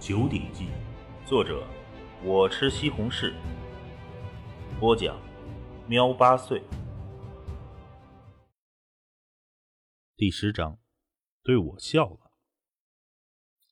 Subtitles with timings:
[0.00, 0.64] 九鼎记》，
[1.28, 1.62] 作者
[2.24, 3.34] 我吃西红柿，
[4.80, 5.14] 播讲
[5.86, 6.62] 喵八岁。
[10.16, 10.78] 第十章，
[11.42, 12.32] 对我笑了。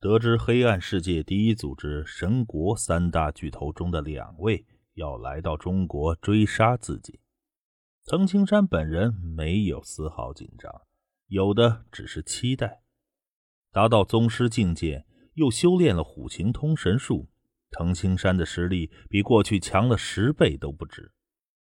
[0.00, 7.20] 得知黑暗世界第一组织神国三大巨头中的两位要来到中国追杀自己，
[8.02, 10.82] 曾青山本人没有丝毫紧张，
[11.28, 12.82] 有的只是期待。
[13.70, 15.05] 达到宗师境界，
[15.36, 17.28] 又修炼了虎形通神术，
[17.70, 21.12] 藤青山的实力比过去强了十倍都不止。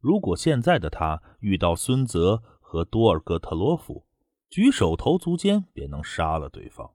[0.00, 4.06] 如果现在的他遇到孙泽和多尔戈特洛夫，
[4.48, 6.94] 举手投足间便能杀了对方。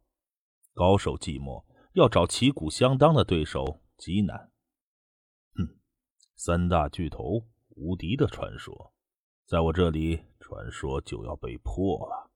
[0.73, 4.51] 高手寂寞，要找旗鼓相当的对手极难。
[5.55, 5.77] 哼，
[6.35, 8.93] 三大巨头无敌的传说，
[9.45, 12.31] 在我这里，传说就要被破了。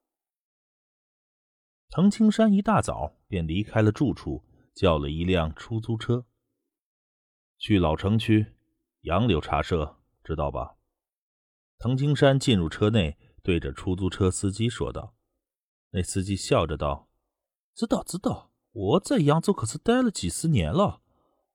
[1.93, 6.25] 藤青山一大早便离开了住处，叫了一辆出租车，
[7.57, 8.53] 去老城区
[9.01, 10.77] 杨柳茶社，知道吧？
[11.77, 15.17] 藤青山进入车内，对着出租车司机说道。
[15.89, 17.09] 那司机笑着道
[17.75, 21.01] ：“知道，知道，我在扬州可是待了几十年了，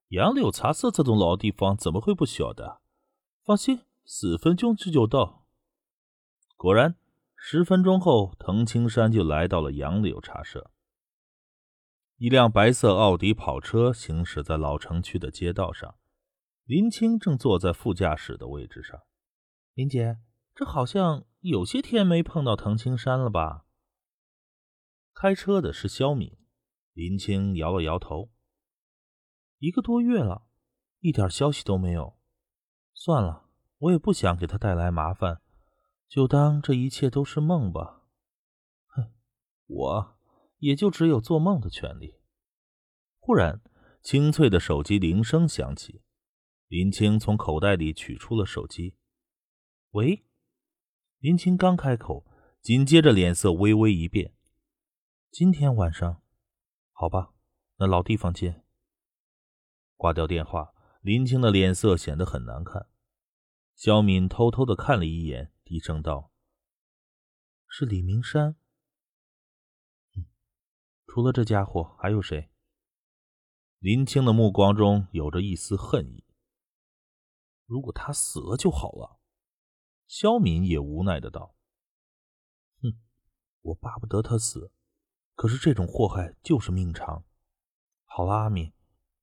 [0.09, 2.83] 杨柳茶社这种老地方怎么会不晓得？
[3.43, 5.47] 放心，十分钟就到。”
[6.59, 6.97] 果然。
[7.49, 10.73] 十分钟后，藤青山就来到了杨柳茶社。
[12.17, 15.95] 一辆白色奥迪跑车行驶在老城区的街道上，
[16.65, 19.01] 林青正坐在副驾驶的位置上。
[19.75, 20.19] 林姐，
[20.57, 23.65] 这好像有些天没碰到藤青山了吧？
[25.15, 26.37] 开车的是肖敏。
[26.95, 28.33] 林青摇了摇头。
[29.59, 30.49] 一个多月了，
[30.99, 32.19] 一点消息都没有。
[32.93, 33.45] 算了，
[33.79, 35.43] 我也不想给他带来麻烦。
[36.09, 38.03] 就当这一切都是梦吧，
[38.87, 39.13] 哼，
[39.67, 40.19] 我
[40.59, 42.15] 也就只有做梦的权利。
[43.19, 43.61] 忽然，
[44.03, 46.03] 清脆的手机铃声响起，
[46.69, 48.97] 林青从口袋里取出了手机。
[49.91, 50.25] 喂，
[51.19, 52.25] 林青刚开口，
[52.63, 54.33] 紧接着脸色微微一变。
[55.33, 56.23] 今天晚上，
[56.93, 57.35] 好吧，
[57.79, 58.65] 那老地方见。
[59.97, 62.87] 挂掉电话，林青的脸色显得很难看。
[63.75, 65.53] 肖敏偷偷的看了一眼。
[65.67, 66.31] 低声道
[67.67, 68.55] ：“是李明山。
[71.09, 72.53] 除了这家伙，还有谁？”
[73.81, 76.25] 林青的目光中有着一丝恨意。
[77.65, 79.19] 如果他死了就好了。
[80.07, 81.57] 肖敏也无奈的道
[82.81, 83.01] ：“哼，
[83.63, 84.71] 我巴不得他死，
[85.35, 87.25] 可是这种祸害就是命长。
[88.05, 88.73] 好了，阿敏，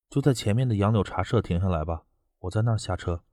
[0.09, 2.05] 就在前面的杨柳茶社停下来吧，
[2.39, 3.23] 我在那儿下车。”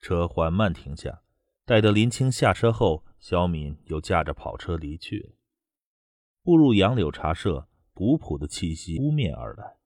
[0.00, 1.22] 车缓慢停下，
[1.64, 5.34] 待得林青下车后，肖敏又驾着跑车离去了。
[6.42, 9.76] 步入杨柳茶社，古朴的气息扑面而来。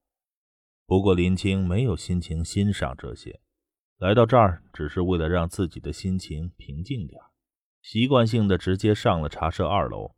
[0.87, 3.41] 不过林青没有心情欣赏这些，
[3.99, 7.21] 来到这儿只是为了让自己的心情平静点
[7.81, 10.15] 习惯性的直接上了茶社二楼，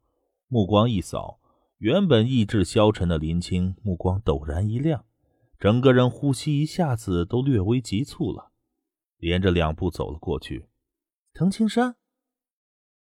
[0.49, 1.41] 目光一扫，
[1.79, 5.07] 原本意志消沉的林青目光陡然一亮，
[5.59, 8.51] 整个人呼吸一下子都略微急促了。
[9.17, 10.69] 连着两步走了过去，
[11.33, 11.97] 藤青山。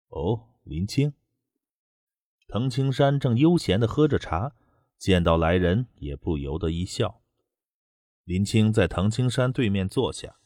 [0.07, 1.13] 哦，林青。
[2.47, 4.55] 藤青山正悠闲的喝着茶，
[4.97, 7.21] 见到来人也不由得一笑。
[8.23, 10.37] 林青在藤青山对面坐下，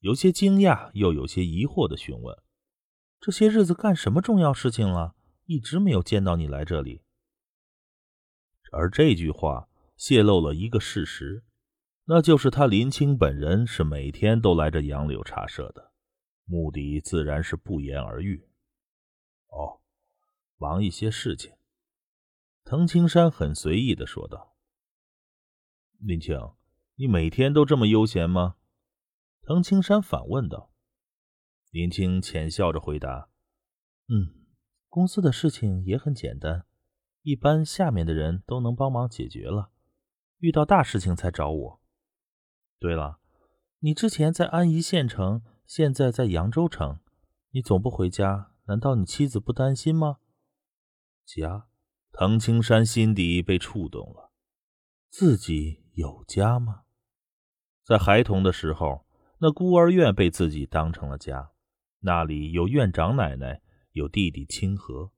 [0.00, 2.36] 有些惊讶又有些疑惑的询问
[3.18, 5.16] ：“这些日子干什么重要事情了？
[5.46, 7.02] 一直没有见到你来这里。”
[8.70, 11.45] 而这句话泄露了一个事实。
[12.08, 15.92] 那就是他林青本人是每天都来这杨柳茶社的，
[16.44, 18.48] 目的自然是不言而喻。
[19.48, 19.80] 哦，
[20.56, 21.52] 忙一些事情。
[22.62, 24.56] 藤青山很随意的说道
[25.98, 26.38] ：“林青，
[26.94, 28.54] 你每天都这么悠闲吗？”
[29.42, 30.70] 藤青山反问道。
[31.72, 33.30] 林青浅笑着回答
[34.06, 34.46] ：“嗯，
[34.88, 36.66] 公司的事情也很简单，
[37.22, 39.72] 一般下面的人都能帮忙解决了，
[40.38, 41.82] 遇到大事情才找我。”
[42.78, 43.18] 对了，
[43.80, 47.00] 你之前在安宜县城，现在在扬州城，
[47.50, 50.18] 你总不回家，难道你妻子不担心吗？
[51.24, 51.68] 家，
[52.12, 54.32] 藤青山心底被触动了。
[55.08, 56.82] 自己有家吗？
[57.82, 59.06] 在孩童的时候，
[59.38, 61.52] 那孤儿院被自己当成了家，
[62.00, 63.62] 那里有院长奶奶，
[63.92, 65.12] 有弟弟清河。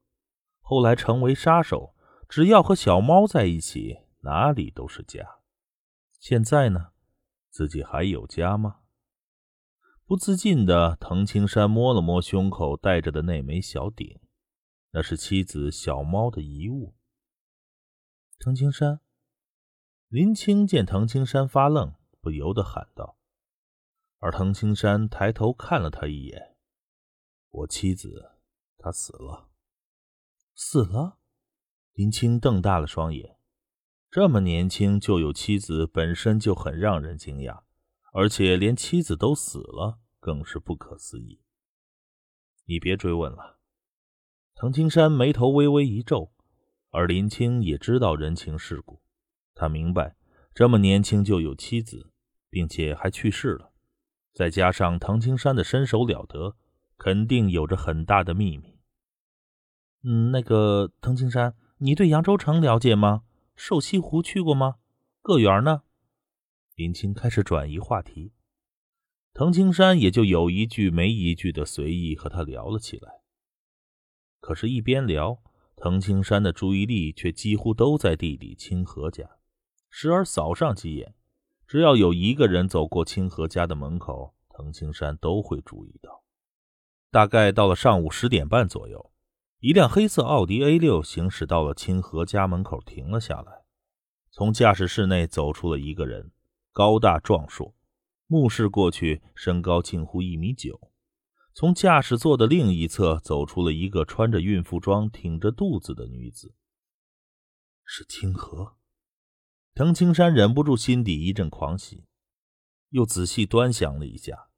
[0.61, 1.95] 后来成为杀手，
[2.29, 5.41] 只要和小猫在一起，哪里都是家。
[6.21, 6.93] 现在呢？
[7.59, 8.83] 自己还有家吗？
[10.05, 14.21] 不自禁的，藤青山摸了摸胸口戴着的那枚小鼎，
[14.93, 16.95] 那是妻子小猫的遗物。
[18.39, 19.01] 藤青山，
[20.07, 23.19] 林青见藤青山发愣，不由得喊道。
[24.19, 26.55] 而藤青山抬头看了他一眼
[27.51, 28.37] ：“我妻子，
[28.77, 29.51] 她死了。”
[30.55, 31.19] 死了。
[31.95, 33.38] 林青瞪大了双眼，
[34.11, 37.61] 这么年轻就有妻子，本身就很让人惊讶，
[38.15, 41.43] 而且连妻子都死了，更是不可思议。
[42.65, 43.59] 你别追问了。
[44.55, 46.33] 藤青山眉头微微一皱，
[46.91, 49.03] 而林青也知道人情世故。
[49.55, 50.17] 他明白，
[50.55, 52.11] 这么年轻就有妻子，
[52.49, 53.73] 并且还去世了，
[54.33, 56.57] 再加上藤青山的身手了得，
[56.97, 58.79] 肯定有着很大的秘密。
[60.03, 63.25] 嗯，那个藤青山，你对扬州城了解吗？
[63.59, 64.77] 瘦西湖去过吗？
[65.21, 65.83] 个园呢？
[66.77, 68.33] 林青开始转移话题，
[69.35, 73.21] 藤青山也就有一句没一句的随意和他聊了起来。
[74.39, 75.43] 可是，一边聊，
[75.75, 79.29] 藤青山的注意力却几乎都在弟弟清河家。
[79.91, 81.17] 时而扫上几眼，
[81.67, 86.23] 只要有一个人走过清河家的门口，藤青山都会注意到。
[87.11, 89.11] 大概到了上午十点半左右，
[89.61, 93.65] 一辆黑色奥迪 A6 行驶到了清河家门口，停了下来。
[94.31, 96.31] 从驾驶室内走出了一个人，
[96.71, 97.75] 高大壮硕，
[98.29, 100.93] 目视过去，身高近乎一米九。
[101.53, 106.55] 从驾驶座的另一侧走出了一个穿着孕妇装、挺着肚子的女子，
[107.85, 108.77] 是清河。
[109.75, 112.05] 藤青山忍不住心底一阵狂喜，
[112.91, 114.51] 又仔细端详了一下，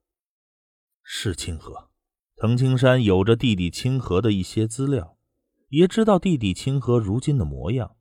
[1.03, 1.90] 是清河。
[2.41, 5.19] 藤青山有着弟弟清河的一些资料，
[5.69, 7.97] 也知道弟弟清河如今的模样，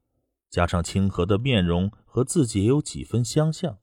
[0.50, 3.80] 加上清河的面容和自己也有几分相像，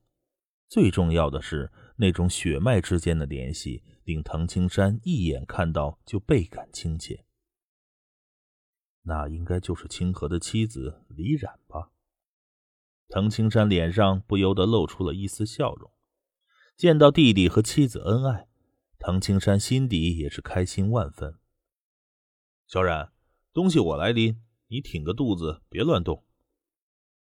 [0.67, 7.27] 最重要的是那种血脉之间的联系，令藤青山一眼看到就倍感亲切。
[9.03, 11.91] 那应该就是清河的妻子李冉吧。
[13.09, 15.93] 藤青山脸上不由得露出了一丝笑容，
[16.79, 18.49] 见到弟弟和妻子恩爱，
[19.07, 21.39] 唐青山心底也是开心万分。
[22.67, 23.13] 小冉，
[23.53, 26.25] 东西我来拎，你挺个肚子，别乱动。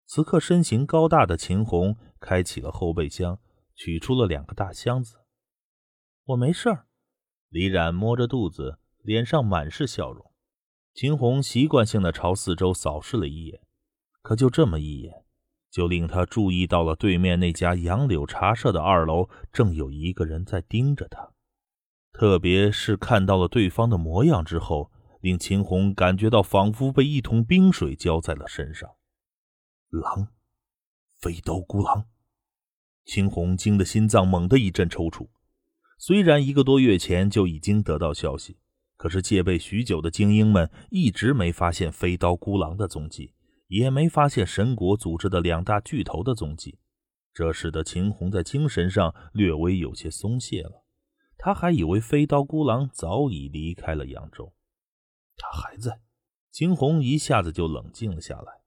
[0.05, 3.39] 此刻身形高大的秦红开启了后备箱，
[3.73, 5.21] 取出了两个大箱子。
[6.25, 6.87] 我没事儿。
[7.47, 10.29] 李冉摸着肚子，脸上满是笑容。
[10.93, 13.61] 秦红习惯性的朝四周扫视了一眼，
[14.21, 15.23] 可就这么一眼。
[15.69, 21.30] 就令他注意到了对面那家杨柳茶社的二楼，正有一个人在盯着他。
[22.21, 24.91] 特别是看到了对方的模样之后，
[25.21, 28.91] 令秦红感觉到仿佛被一桶冰水浇在了身上。
[29.89, 30.27] 狼，
[31.19, 32.05] 飞刀孤狼！
[33.05, 35.29] 秦红惊得心脏猛地一阵抽搐。
[35.97, 38.59] 虽然一个多月前就已经得到消息，
[38.97, 43.33] 可是戒备许久的精英们一直没发现飞刀孤狼的踪迹。
[43.65, 46.77] 也没发现神国组织的两大巨头的踪迹，
[47.33, 50.85] 这使得秦红在精神上略微有些松懈了。
[51.43, 54.53] 他还以为飞刀孤狼早已离开了扬州，
[55.35, 55.99] 他还在。
[56.51, 58.61] 秦红一下子就冷静了下来。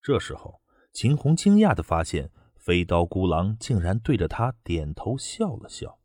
[0.00, 0.62] 这时候，
[0.94, 6.00] 秦红惊讶地发现，飞刀孤狼竟然对着他点头笑了笑。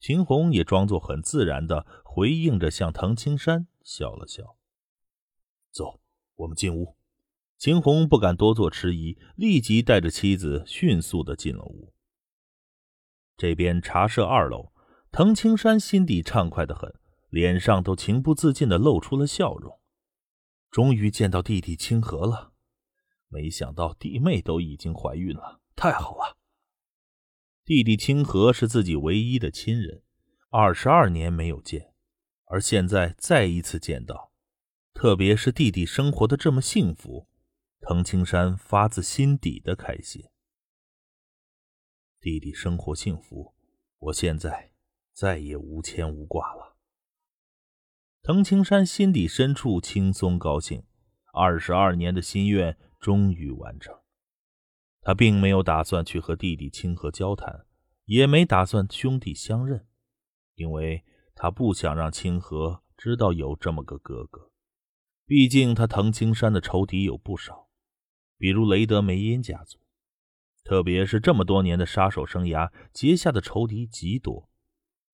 [0.00, 4.56] 秦红也装作很自然地回应着，向藤青山笑了笑，
[5.70, 6.00] 走。
[6.34, 6.96] 我们进屋，
[7.56, 11.92] 秦红不敢多做迟疑，立即带着妻子迅速的进了屋。
[13.36, 14.72] 这边茶社二楼，
[15.12, 16.94] 藤青山心底畅快的很，
[17.28, 19.78] 脸上都情不自禁的露出了笑容。
[20.70, 22.52] 终于见到弟弟清河了，
[23.28, 26.36] 没想到弟妹都已经怀孕了，太好了！
[27.64, 30.02] 弟弟清河是自己唯一的亲人，
[30.50, 31.92] 二十二年没有见，
[32.46, 34.32] 而现在再一次见到。
[34.94, 37.28] 特别是弟弟生活的这么幸福，
[37.80, 40.24] 藤青山发自心底的开心。
[42.26, 43.54] 弟弟生活幸福，
[44.00, 44.72] 我现在
[45.12, 46.76] 再也无牵无挂了。
[48.20, 50.82] 藤青山心底深处轻松高兴，
[51.32, 53.94] 二十二年的心愿终于完成。
[55.02, 57.64] 他并没有打算去和弟弟清河交谈，
[58.06, 59.86] 也没打算兄弟相认，
[60.56, 61.04] 因为
[61.36, 64.50] 他不想让清河知道有这么个哥哥。
[65.26, 67.68] 毕竟他藤青山的仇敌有不少，
[68.36, 69.78] 比如雷德梅因家族，
[70.66, 74.50] 特别是这么多年的杀手生涯，结下的仇敌极多。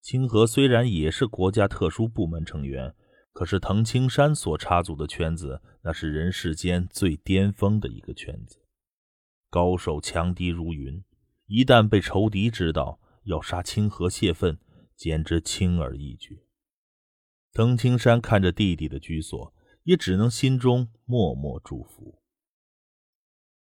[0.01, 2.95] 清河虽然也是国家特殊部门成员，
[3.35, 8.65] 可是藤青山所插足的圈子，那是人世间最巅峰的一个圈子，
[9.51, 11.05] 高手强敌如云。
[11.45, 14.59] 一旦被仇敌知道要杀清河泄愤，
[14.97, 16.47] 简直轻而易举。
[17.53, 19.55] 藤青山看着弟弟的居所。
[19.85, 22.22] 也只能心中默默祝福。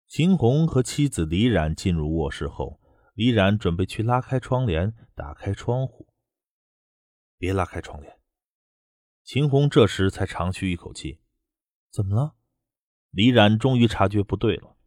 [0.08, 2.80] 秦红和妻子李冉进入卧室后，
[3.12, 6.08] 李冉准备去拉开窗帘，打开窗户。
[7.36, 8.18] 别拉开窗帘。
[9.22, 11.20] 秦红这时才长吁一口气
[11.92, 12.36] ：“怎么了？”
[13.12, 14.78] 李冉终于察觉不对了。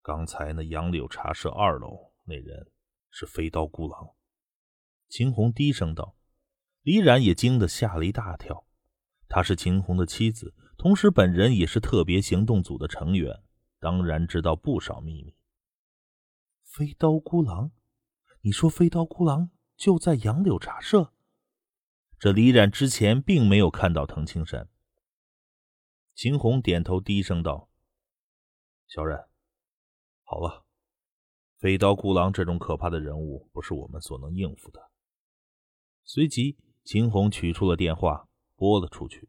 [0.00, 2.72] 刚才那杨柳茶社二楼那人
[3.10, 4.14] 是飞刀孤狼。
[5.06, 6.16] 秦红低声道。
[6.80, 8.66] 李冉也惊得吓了一大跳。
[9.28, 13.42] 她是秦红的妻子，同时本人也是特别行动组的成员，
[13.84, 15.36] 当然知道不少秘密。
[16.62, 17.70] 飞刀孤狼，
[18.40, 21.12] 你说飞刀孤狼就在杨柳茶社？
[22.18, 24.70] 这李冉之前并没有看到藤青山。
[26.14, 27.68] 秦红点头，低声道
[28.88, 29.28] ：“小冉。”
[30.24, 30.64] 好了，
[31.58, 34.90] 飞刀孤狼这种可怕的人物不是我们所能应付的。
[36.04, 39.28] 随即，秦红取出了电话，拨了出去。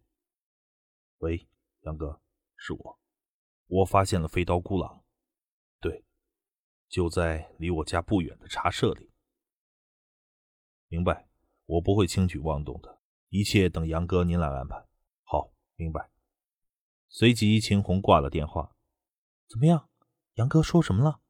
[1.19, 1.45] “喂，
[1.81, 2.21] 杨哥，
[2.55, 2.99] 是我，
[3.67, 5.03] 我发现了飞刀孤狼，
[5.79, 6.03] 对，
[6.87, 9.11] 就在离我家不远的茶社里。
[10.87, 11.27] 明白，
[11.65, 14.85] 我不会轻举妄动的，一切等杨哥您来安排。
[15.23, 16.09] 好，明白。”
[17.09, 18.75] 随即，秦红挂了电话。
[19.47, 19.89] 怎么样？
[20.33, 21.21] 杨哥说什么了？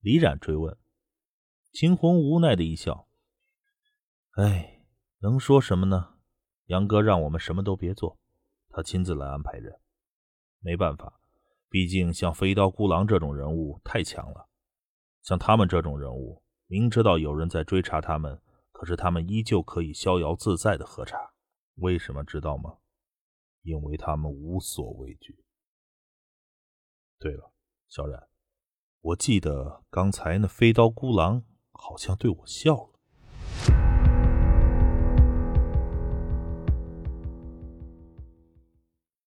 [0.00, 0.76] 李冉追问。
[1.70, 3.08] 秦红无奈的一笑
[4.36, 4.84] ：“哎，
[5.20, 6.18] 能说什么呢？
[6.66, 8.18] 杨哥让我们什么都别做，
[8.68, 9.80] 他亲自来安排人。
[10.58, 11.20] 没办法，
[11.72, 14.46] 毕竟像飞刀孤狼这种人物太强了。
[15.22, 18.38] 像他们这种人物，明知道有人在追查他们，
[18.72, 21.32] 可是他们依旧可以逍遥自在的喝茶。
[21.76, 22.76] 为什么知道吗？
[23.62, 25.42] 因为他们无所畏惧。
[27.18, 27.50] 对了，
[27.88, 28.28] 小冉。
[29.00, 32.91] 我记得刚才那飞刀孤狼好像对我笑了。